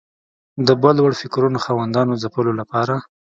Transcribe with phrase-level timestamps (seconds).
[0.67, 2.95] د بل وړ فکرونو خاوندانو ځپلو لپاره